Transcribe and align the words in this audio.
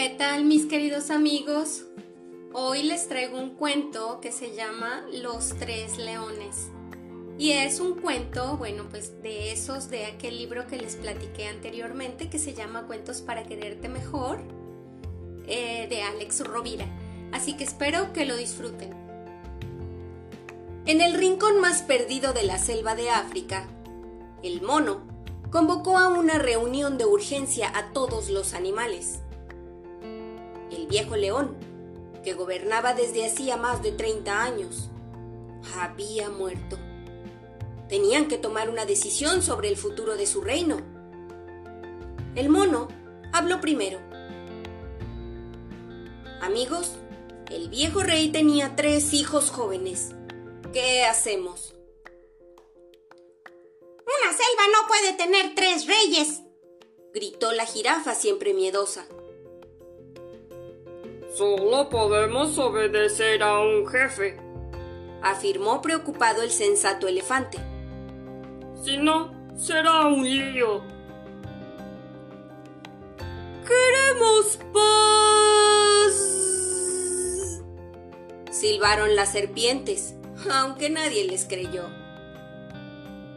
¿Qué 0.00 0.08
tal 0.08 0.46
mis 0.46 0.64
queridos 0.64 1.10
amigos? 1.10 1.84
Hoy 2.54 2.84
les 2.84 3.06
traigo 3.06 3.38
un 3.38 3.50
cuento 3.50 4.18
que 4.22 4.32
se 4.32 4.56
llama 4.56 5.04
Los 5.12 5.50
Tres 5.58 5.98
Leones. 5.98 6.70
Y 7.36 7.52
es 7.52 7.80
un 7.80 8.00
cuento, 8.00 8.56
bueno, 8.56 8.86
pues 8.88 9.22
de 9.22 9.52
esos 9.52 9.90
de 9.90 10.06
aquel 10.06 10.38
libro 10.38 10.66
que 10.66 10.78
les 10.78 10.96
platiqué 10.96 11.48
anteriormente 11.48 12.30
que 12.30 12.38
se 12.38 12.54
llama 12.54 12.86
Cuentos 12.86 13.20
para 13.20 13.42
quererte 13.42 13.90
mejor, 13.90 14.40
eh, 15.46 15.86
de 15.90 16.00
Alex 16.00 16.46
Rovira. 16.46 16.86
Así 17.30 17.58
que 17.58 17.64
espero 17.64 18.14
que 18.14 18.24
lo 18.24 18.38
disfruten. 18.38 18.94
En 20.86 21.02
el 21.02 21.12
rincón 21.12 21.60
más 21.60 21.82
perdido 21.82 22.32
de 22.32 22.44
la 22.44 22.56
selva 22.56 22.94
de 22.94 23.10
África, 23.10 23.68
el 24.42 24.62
mono 24.62 25.02
convocó 25.50 25.98
a 25.98 26.08
una 26.08 26.38
reunión 26.38 26.96
de 26.96 27.04
urgencia 27.04 27.70
a 27.76 27.92
todos 27.92 28.30
los 28.30 28.54
animales. 28.54 29.20
Viejo 30.90 31.16
león, 31.16 31.56
que 32.22 32.34
gobernaba 32.34 32.92
desde 32.92 33.24
hacía 33.24 33.56
más 33.56 33.82
de 33.82 33.92
30 33.92 34.42
años, 34.42 34.90
había 35.74 36.28
muerto 36.28 36.76
tenían 37.90 38.28
que 38.28 38.38
tomar 38.38 38.70
una 38.70 38.86
decisión 38.86 39.42
sobre 39.42 39.68
el 39.68 39.76
futuro 39.76 40.16
de 40.16 40.24
su 40.24 40.40
reino. 40.40 40.80
El 42.36 42.48
mono 42.48 42.86
habló 43.32 43.60
primero. 43.60 43.98
Amigos, 46.40 46.92
el 47.50 47.68
viejo 47.68 48.04
rey 48.04 48.30
tenía 48.30 48.76
tres 48.76 49.12
hijos 49.12 49.50
jóvenes. 49.50 50.12
¿Qué 50.72 51.04
hacemos? 51.04 51.74
Una 54.22 54.32
selva 54.32 54.62
no 54.72 54.86
puede 54.86 55.12
tener 55.14 55.56
tres 55.56 55.86
reyes, 55.88 56.42
gritó 57.12 57.50
la 57.50 57.66
jirafa 57.66 58.14
siempre 58.14 58.54
miedosa. 58.54 59.04
Solo 61.34 61.88
podemos 61.88 62.58
obedecer 62.58 63.42
a 63.44 63.60
un 63.60 63.86
jefe, 63.86 64.36
afirmó 65.22 65.80
preocupado 65.80 66.42
el 66.42 66.50
sensato 66.50 67.06
elefante. 67.06 67.58
Si 68.82 68.96
no, 68.96 69.32
será 69.56 70.06
un 70.06 70.24
lío. 70.24 70.82
¡Queremos 73.64 74.58
paz! 74.72 76.10
Silbaron 78.50 79.14
las 79.14 79.30
serpientes, 79.30 80.16
aunque 80.50 80.90
nadie 80.90 81.24
les 81.24 81.44
creyó. 81.44 81.84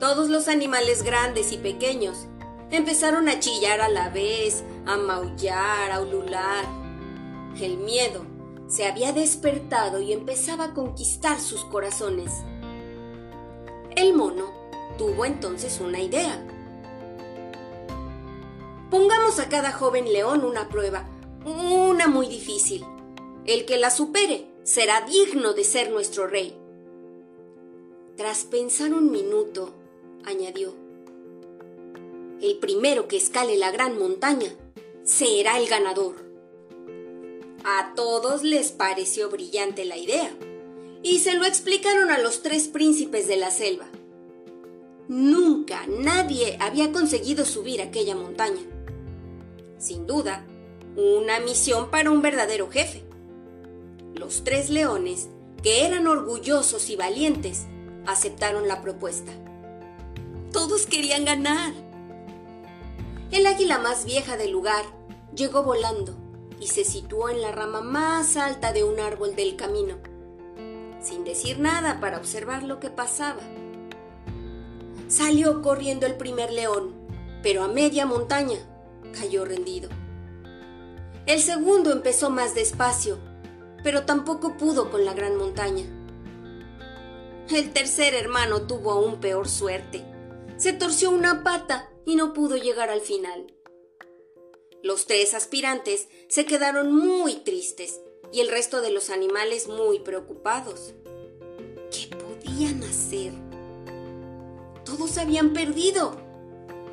Todos 0.00 0.30
los 0.30 0.48
animales 0.48 1.02
grandes 1.02 1.52
y 1.52 1.58
pequeños 1.58 2.28
empezaron 2.70 3.28
a 3.28 3.40
chillar 3.40 3.82
a 3.82 3.90
la 3.90 4.08
vez, 4.08 4.64
a 4.86 4.96
maullar, 4.96 5.92
a 5.92 6.00
ulular. 6.00 6.83
El 7.60 7.78
miedo 7.78 8.26
se 8.66 8.86
había 8.86 9.12
despertado 9.12 10.00
y 10.00 10.12
empezaba 10.12 10.64
a 10.64 10.74
conquistar 10.74 11.40
sus 11.40 11.64
corazones. 11.64 12.32
El 13.94 14.14
mono 14.14 14.52
tuvo 14.98 15.24
entonces 15.24 15.80
una 15.80 16.00
idea. 16.00 16.44
Pongamos 18.90 19.38
a 19.38 19.48
cada 19.48 19.72
joven 19.72 20.12
león 20.12 20.44
una 20.44 20.68
prueba, 20.68 21.08
una 21.44 22.08
muy 22.08 22.26
difícil. 22.26 22.84
El 23.46 23.66
que 23.66 23.76
la 23.76 23.90
supere 23.90 24.46
será 24.64 25.02
digno 25.02 25.52
de 25.52 25.64
ser 25.64 25.90
nuestro 25.90 26.26
rey. 26.26 26.56
Tras 28.16 28.44
pensar 28.44 28.94
un 28.94 29.10
minuto, 29.10 29.74
añadió, 30.24 30.74
el 32.40 32.58
primero 32.58 33.08
que 33.08 33.16
escale 33.16 33.56
la 33.56 33.70
gran 33.70 33.98
montaña 33.98 34.54
será 35.02 35.58
el 35.58 35.68
ganador. 35.68 36.23
A 37.66 37.94
todos 37.94 38.42
les 38.42 38.72
pareció 38.72 39.30
brillante 39.30 39.86
la 39.86 39.96
idea, 39.96 40.30
y 41.02 41.20
se 41.20 41.32
lo 41.32 41.46
explicaron 41.46 42.10
a 42.10 42.18
los 42.18 42.42
tres 42.42 42.68
príncipes 42.68 43.26
de 43.26 43.38
la 43.38 43.50
selva. 43.50 43.86
Nunca 45.08 45.86
nadie 45.86 46.58
había 46.60 46.92
conseguido 46.92 47.46
subir 47.46 47.80
aquella 47.80 48.16
montaña. 48.16 48.60
Sin 49.78 50.06
duda, 50.06 50.44
una 50.94 51.40
misión 51.40 51.90
para 51.90 52.10
un 52.10 52.20
verdadero 52.20 52.68
jefe. 52.68 53.02
Los 54.14 54.44
tres 54.44 54.68
leones, 54.68 55.28
que 55.62 55.86
eran 55.86 56.06
orgullosos 56.06 56.90
y 56.90 56.96
valientes, 56.96 57.64
aceptaron 58.04 58.68
la 58.68 58.82
propuesta. 58.82 59.32
Todos 60.52 60.84
querían 60.84 61.24
ganar. 61.24 61.72
El 63.30 63.46
águila 63.46 63.78
más 63.78 64.04
vieja 64.04 64.36
del 64.36 64.50
lugar 64.50 64.84
llegó 65.34 65.62
volando 65.62 66.23
y 66.60 66.68
se 66.68 66.84
situó 66.84 67.28
en 67.28 67.42
la 67.42 67.52
rama 67.52 67.80
más 67.80 68.36
alta 68.36 68.72
de 68.72 68.84
un 68.84 69.00
árbol 69.00 69.36
del 69.36 69.56
camino, 69.56 69.96
sin 71.00 71.24
decir 71.24 71.58
nada 71.58 72.00
para 72.00 72.18
observar 72.18 72.62
lo 72.62 72.80
que 72.80 72.90
pasaba. 72.90 73.42
Salió 75.08 75.62
corriendo 75.62 76.06
el 76.06 76.16
primer 76.16 76.52
león, 76.52 76.94
pero 77.42 77.62
a 77.62 77.68
media 77.68 78.06
montaña 78.06 78.58
cayó 79.12 79.44
rendido. 79.44 79.88
El 81.26 81.40
segundo 81.40 81.92
empezó 81.92 82.30
más 82.30 82.54
despacio, 82.54 83.18
pero 83.82 84.04
tampoco 84.04 84.56
pudo 84.56 84.90
con 84.90 85.04
la 85.04 85.14
gran 85.14 85.36
montaña. 85.36 85.84
El 87.50 87.72
tercer 87.72 88.14
hermano 88.14 88.62
tuvo 88.62 88.92
aún 88.92 89.20
peor 89.20 89.48
suerte. 89.48 90.04
Se 90.56 90.72
torció 90.72 91.10
una 91.10 91.42
pata 91.42 91.88
y 92.06 92.16
no 92.16 92.32
pudo 92.32 92.56
llegar 92.56 92.88
al 92.90 93.00
final. 93.00 93.46
Los 94.84 95.06
tres 95.06 95.32
aspirantes 95.32 96.08
se 96.28 96.44
quedaron 96.44 96.92
muy 96.92 97.36
tristes 97.36 98.02
y 98.30 98.40
el 98.40 98.50
resto 98.50 98.82
de 98.82 98.90
los 98.90 99.08
animales 99.08 99.66
muy 99.66 100.00
preocupados. 100.00 100.92
¿Qué 101.90 102.14
podían 102.14 102.82
hacer? 102.82 103.32
Todos 104.84 105.16
habían 105.16 105.54
perdido. 105.54 106.20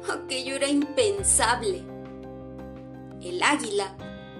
Aquello 0.09 0.55
era 0.55 0.69
impensable. 0.69 1.83
El 3.21 3.43
águila 3.43 3.97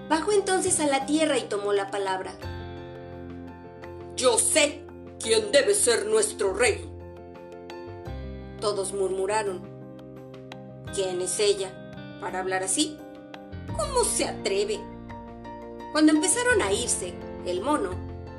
bajó 0.08 0.32
entonces 0.32 0.80
a 0.80 0.86
la 0.86 1.04
tierra 1.04 1.36
y 1.36 1.42
tomó 1.42 1.74
la 1.74 1.90
palabra. 1.90 2.38
Yo 4.16 4.38
sé 4.38 4.82
quién 5.20 5.52
debe 5.52 5.74
ser 5.74 6.06
nuestro 6.06 6.54
rey. 6.54 6.90
Todos 8.62 8.94
murmuraron. 8.94 9.60
¿Quién 10.94 11.20
es 11.20 11.38
ella 11.38 12.18
para 12.18 12.38
hablar 12.38 12.62
así? 12.62 12.96
¿Cómo 13.76 14.04
se 14.04 14.24
atreve? 14.24 14.80
Cuando 15.92 16.12
empezaron 16.12 16.62
a 16.62 16.72
irse, 16.72 17.14
el 17.46 17.60
mono, 17.60 17.90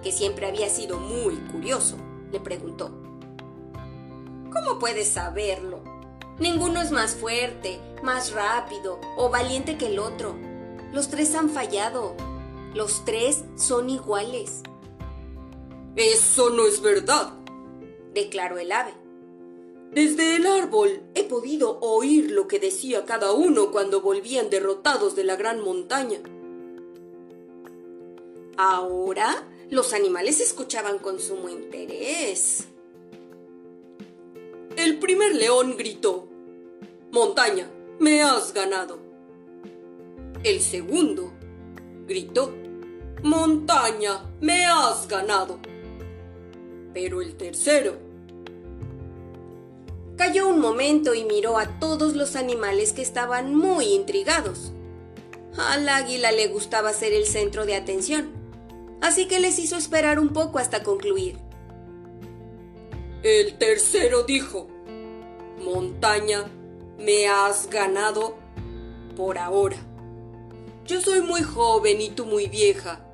que 0.02 0.12
siempre 0.12 0.48
había 0.48 0.70
sido 0.70 1.00
muy 1.00 1.36
curioso, 1.52 1.98
le 2.32 2.40
preguntó. 2.40 2.92
¿Cómo 4.52 4.80
puedes 4.80 5.10
saberlo? 5.10 5.84
Ninguno 6.40 6.82
es 6.82 6.92
más 6.92 7.16
fuerte, 7.16 7.80
más 8.02 8.32
rápido 8.34 9.00
o 9.18 9.30
valiente 9.30 9.78
que 9.78 9.88
el 9.88 10.00
otro. 10.00 10.36
Los 10.92 11.10
tres 11.10 11.36
han 11.36 11.50
fallado. 11.50 12.16
Los 12.74 13.06
tres 13.06 13.44
son 13.56 13.90
iguales. 13.90 14.62
Eso 15.96 16.50
no 16.50 16.66
es 16.66 16.82
verdad, 16.82 17.34
declaró 18.14 18.58
el 18.58 18.72
ave. 18.72 18.94
Desde 19.92 20.38
el 20.38 20.48
árbol 20.48 21.04
podido 21.34 21.80
oír 21.80 22.30
lo 22.30 22.48
que 22.48 22.60
decía 22.60 23.06
cada 23.06 23.32
uno 23.32 23.72
cuando 23.72 24.02
volvían 24.02 24.52
derrotados 24.52 25.16
de 25.16 25.24
la 25.24 25.36
gran 25.36 25.62
montaña. 25.62 26.20
Ahora 28.56 29.48
los 29.72 29.94
animales 29.94 30.40
escuchaban 30.42 31.00
con 31.00 31.20
sumo 31.20 31.50
interés. 31.50 32.68
El 34.78 35.00
primer 35.00 35.34
león 35.34 35.76
gritó, 35.76 36.28
Montaña, 37.10 37.68
me 37.98 38.22
has 38.22 38.54
ganado. 38.54 39.00
El 40.44 40.62
segundo 40.62 41.34
gritó, 42.06 42.54
Montaña, 43.24 44.24
me 44.40 44.68
has 44.68 45.08
ganado. 45.08 45.58
Pero 46.94 47.24
el 47.24 47.36
tercero 47.38 48.13
calló 50.26 50.48
un 50.48 50.62
momento 50.62 51.14
y 51.14 51.26
miró 51.26 51.58
a 51.58 51.66
todos 51.80 52.16
los 52.16 52.38
animales 52.38 52.94
que 52.94 53.02
estaban 53.02 53.54
muy 53.54 53.88
intrigados. 53.88 54.72
Al 55.58 55.90
águila 55.90 56.32
le 56.32 56.48
gustaba 56.48 56.94
ser 56.94 57.12
el 57.12 57.26
centro 57.26 57.66
de 57.66 57.76
atención, 57.76 58.32
así 59.02 59.28
que 59.28 59.42
les 59.42 59.60
hizo 59.60 59.76
esperar 59.76 60.20
un 60.20 60.30
poco 60.30 60.60
hasta 60.60 60.82
concluir. 60.82 61.40
El 63.22 63.58
tercero 63.58 64.24
dijo, 64.24 64.70
Montaña, 65.62 66.46
me 66.98 67.28
has 67.28 67.70
ganado 67.70 68.38
por 69.18 69.38
ahora. 69.38 69.76
Yo 70.86 71.02
soy 71.02 71.22
muy 71.22 71.42
joven 71.42 72.00
y 72.00 72.12
tú 72.12 72.26
muy 72.26 72.48
vieja. 72.48 73.06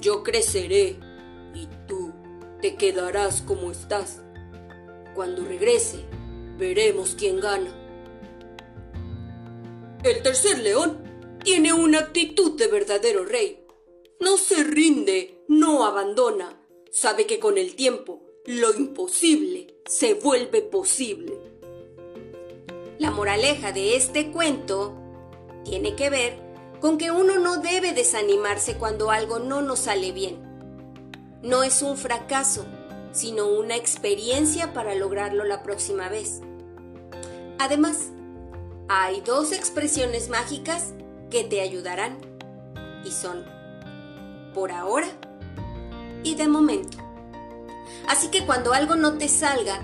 Yo 0.00 0.24
creceré 0.24 0.98
y 1.54 1.68
tú 1.86 2.12
te 2.60 2.74
quedarás 2.74 3.40
como 3.40 3.70
estás. 3.70 4.20
Cuando 5.14 5.44
regrese, 5.44 6.06
veremos 6.60 7.16
quién 7.18 7.40
gana. 7.40 7.74
El 10.04 10.22
tercer 10.22 10.58
león 10.60 11.38
tiene 11.42 11.72
una 11.72 11.98
actitud 11.98 12.56
de 12.56 12.68
verdadero 12.68 13.24
rey. 13.24 13.64
No 14.20 14.36
se 14.36 14.62
rinde, 14.62 15.42
no 15.48 15.84
abandona. 15.84 16.60
Sabe 16.92 17.26
que 17.26 17.40
con 17.40 17.58
el 17.58 17.74
tiempo 17.74 18.22
lo 18.44 18.74
imposible 18.74 19.74
se 19.86 20.14
vuelve 20.14 20.60
posible. 20.60 21.32
La 22.98 23.10
moraleja 23.10 23.72
de 23.72 23.96
este 23.96 24.30
cuento 24.30 24.94
tiene 25.64 25.96
que 25.96 26.10
ver 26.10 26.38
con 26.80 26.98
que 26.98 27.10
uno 27.10 27.38
no 27.38 27.58
debe 27.58 27.92
desanimarse 27.92 28.76
cuando 28.76 29.10
algo 29.10 29.38
no 29.38 29.62
nos 29.62 29.80
sale 29.80 30.12
bien. 30.12 30.38
No 31.42 31.62
es 31.62 31.80
un 31.80 31.96
fracaso, 31.96 32.66
sino 33.12 33.48
una 33.48 33.76
experiencia 33.76 34.72
para 34.72 34.94
lograrlo 34.94 35.44
la 35.44 35.62
próxima 35.62 36.08
vez. 36.08 36.40
Además, 37.60 38.08
hay 38.88 39.20
dos 39.20 39.52
expresiones 39.52 40.30
mágicas 40.30 40.94
que 41.30 41.44
te 41.44 41.60
ayudarán 41.60 42.16
y 43.04 43.10
son 43.10 43.44
por 44.54 44.72
ahora 44.72 45.06
y 46.22 46.36
de 46.36 46.48
momento. 46.48 46.96
Así 48.08 48.28
que 48.28 48.46
cuando 48.46 48.72
algo 48.72 48.96
no 48.96 49.18
te 49.18 49.28
salga, 49.28 49.78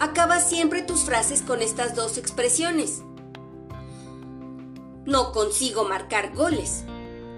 acaba 0.00 0.40
siempre 0.40 0.80
tus 0.80 1.02
frases 1.02 1.42
con 1.42 1.60
estas 1.60 1.94
dos 1.94 2.16
expresiones. 2.16 3.02
No 5.04 5.32
consigo 5.32 5.84
marcar 5.84 6.34
goles. 6.34 6.84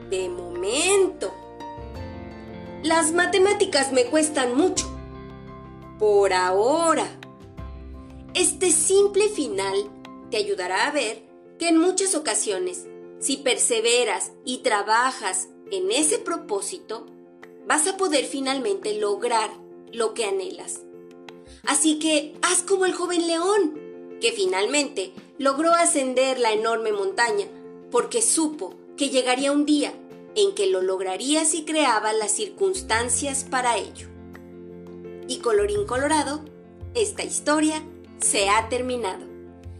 De 0.08 0.28
momento. 0.28 1.34
Las 2.84 3.10
matemáticas 3.10 3.90
me 3.90 4.04
cuestan 4.04 4.56
mucho. 4.56 4.86
Por 5.98 6.32
ahora. 6.32 7.19
Este 8.34 8.70
simple 8.70 9.28
final 9.28 9.74
te 10.30 10.36
ayudará 10.36 10.86
a 10.86 10.92
ver 10.92 11.24
que 11.58 11.68
en 11.68 11.78
muchas 11.78 12.14
ocasiones, 12.14 12.86
si 13.18 13.38
perseveras 13.38 14.30
y 14.44 14.58
trabajas 14.58 15.48
en 15.72 15.90
ese 15.90 16.18
propósito, 16.20 17.06
vas 17.66 17.88
a 17.88 17.96
poder 17.96 18.24
finalmente 18.24 18.98
lograr 18.98 19.50
lo 19.92 20.14
que 20.14 20.26
anhelas. 20.26 20.82
Así 21.64 21.98
que 21.98 22.34
haz 22.42 22.62
como 22.62 22.86
el 22.86 22.94
joven 22.94 23.26
león, 23.26 24.18
que 24.20 24.30
finalmente 24.30 25.12
logró 25.38 25.74
ascender 25.74 26.38
la 26.38 26.52
enorme 26.52 26.92
montaña, 26.92 27.46
porque 27.90 28.22
supo 28.22 28.76
que 28.96 29.10
llegaría 29.10 29.50
un 29.50 29.66
día 29.66 29.92
en 30.36 30.54
que 30.54 30.68
lo 30.68 30.82
lograría 30.82 31.44
si 31.44 31.64
creaba 31.64 32.12
las 32.12 32.30
circunstancias 32.30 33.44
para 33.50 33.76
ello. 33.76 34.06
Y 35.26 35.38
colorín 35.38 35.84
colorado, 35.84 36.44
esta 36.94 37.24
historia 37.24 37.82
se 38.20 38.48
ha 38.48 38.68
terminado. 38.68 39.24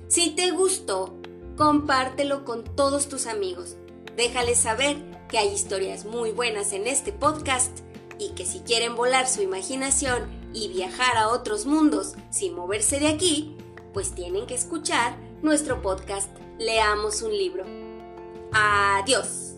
Si 0.09 0.31
te 0.31 0.51
gustó, 0.51 1.17
compártelo 1.57 2.45
con 2.45 2.65
todos 2.65 3.09
tus 3.09 3.27
amigos. 3.27 3.77
Déjales 4.17 4.59
saber 4.59 4.97
que 5.29 5.39
hay 5.39 5.49
historias 5.49 6.05
muy 6.05 6.33
buenas 6.33 6.73
en 6.73 6.87
este 6.87 7.13
podcast 7.13 7.81
y 8.19 8.31
que 8.31 8.45
si 8.45 8.61
quieren 8.61 8.97
volar 8.97 9.29
su 9.29 9.43
imaginación 9.43 10.29
y 10.53 10.69
viajar 10.69 11.17
a 11.17 11.29
otros 11.29 11.67
mundos 11.67 12.15
sin 12.31 12.55
moverse 12.55 12.99
de 12.99 13.09
aquí, 13.09 13.57
pues 13.93 14.15
tienen 14.15 14.47
que 14.47 14.55
escuchar 14.55 15.17
nuestro 15.43 15.81
podcast 15.81 16.31
Leamos 16.59 17.23
un 17.23 17.33
libro. 17.33 17.65
Adiós. 18.53 19.50